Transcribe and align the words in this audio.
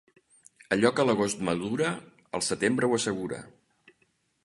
Allò 0.75 0.91
que 0.99 1.05
l'agost 1.09 1.45
madura, 1.51 1.91
el 2.41 2.47
setembre 2.49 2.91
ho 2.91 3.01
assegura. 3.01 3.47